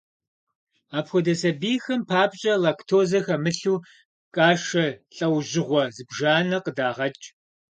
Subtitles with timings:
[0.97, 3.83] Апхуэдэ сабийхэм папщӀэ лактозэ хэмылъу
[4.35, 4.85] кашэ
[5.15, 7.25] лӀэужьыгъуэ зыбжанэ къыдагъэкӀ.